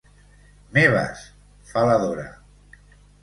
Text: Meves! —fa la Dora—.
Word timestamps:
Meves! 0.77 1.19
—fa 1.67 1.83
la 1.91 1.99
Dora—. 2.05 2.27